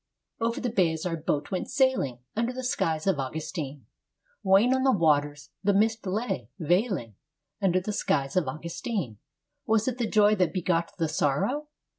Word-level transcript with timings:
V 0.39 0.45
Over 0.45 0.59
the 0.59 0.71
bay 0.71 0.91
as 0.93 1.05
our 1.05 1.15
boat 1.15 1.51
went 1.51 1.69
sailing 1.69 2.17
Under 2.35 2.51
the 2.51 2.63
skies 2.63 3.05
of 3.05 3.19
Augustine, 3.19 3.85
Wan 4.41 4.73
on 4.73 4.81
the 4.81 4.91
waters 4.91 5.51
the 5.63 5.75
mist 5.75 6.07
lay, 6.07 6.49
veiling 6.57 7.13
Under 7.61 7.79
the 7.79 7.93
skies 7.93 8.35
of 8.35 8.47
Augustine. 8.47 9.19
Was 9.67 9.87
it 9.87 9.99
the 9.99 10.09
joy 10.09 10.33
that 10.37 10.53
begot 10.53 10.91
the 10.97 11.07
sorrow? 11.07 11.67